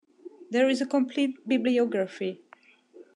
[0.49, 2.41] There is a complete bibliography.